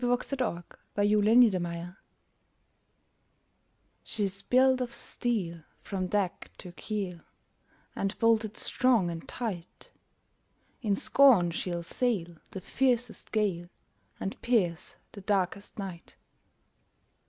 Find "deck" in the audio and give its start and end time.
6.07-6.49